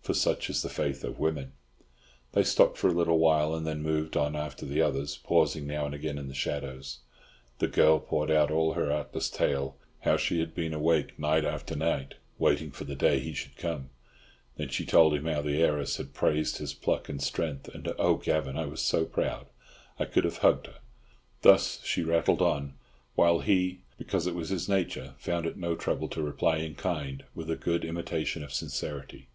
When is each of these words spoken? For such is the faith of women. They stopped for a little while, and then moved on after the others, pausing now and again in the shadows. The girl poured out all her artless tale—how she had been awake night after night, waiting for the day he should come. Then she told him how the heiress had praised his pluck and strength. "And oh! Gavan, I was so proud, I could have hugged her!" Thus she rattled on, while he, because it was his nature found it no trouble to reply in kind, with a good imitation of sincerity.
For 0.00 0.14
such 0.14 0.48
is 0.48 0.62
the 0.62 0.70
faith 0.70 1.04
of 1.04 1.18
women. 1.18 1.52
They 2.32 2.42
stopped 2.42 2.78
for 2.78 2.88
a 2.88 2.92
little 2.94 3.18
while, 3.18 3.54
and 3.54 3.66
then 3.66 3.82
moved 3.82 4.16
on 4.16 4.34
after 4.34 4.64
the 4.64 4.80
others, 4.80 5.18
pausing 5.18 5.66
now 5.66 5.84
and 5.84 5.94
again 5.94 6.16
in 6.16 6.26
the 6.26 6.32
shadows. 6.34 7.00
The 7.58 7.68
girl 7.68 8.00
poured 8.00 8.30
out 8.30 8.50
all 8.50 8.72
her 8.72 8.90
artless 8.90 9.28
tale—how 9.28 10.16
she 10.16 10.40
had 10.40 10.54
been 10.54 10.72
awake 10.72 11.18
night 11.18 11.44
after 11.44 11.76
night, 11.76 12.14
waiting 12.38 12.70
for 12.70 12.84
the 12.84 12.94
day 12.96 13.18
he 13.18 13.34
should 13.34 13.58
come. 13.58 13.90
Then 14.56 14.70
she 14.70 14.86
told 14.86 15.12
him 15.12 15.26
how 15.26 15.42
the 15.42 15.62
heiress 15.62 15.98
had 15.98 16.14
praised 16.14 16.56
his 16.56 16.72
pluck 16.72 17.10
and 17.10 17.22
strength. 17.22 17.68
"And 17.68 17.86
oh! 17.98 18.14
Gavan, 18.14 18.56
I 18.56 18.64
was 18.64 18.80
so 18.80 19.04
proud, 19.04 19.48
I 19.98 20.06
could 20.06 20.24
have 20.24 20.38
hugged 20.38 20.66
her!" 20.66 20.78
Thus 21.42 21.84
she 21.84 22.02
rattled 22.02 22.40
on, 22.40 22.72
while 23.16 23.40
he, 23.40 23.82
because 23.98 24.26
it 24.26 24.34
was 24.34 24.48
his 24.48 24.66
nature 24.66 25.12
found 25.18 25.44
it 25.44 25.58
no 25.58 25.76
trouble 25.76 26.08
to 26.08 26.22
reply 26.22 26.56
in 26.56 26.74
kind, 26.74 27.24
with 27.34 27.50
a 27.50 27.56
good 27.56 27.84
imitation 27.84 28.42
of 28.42 28.50
sincerity. 28.54 29.28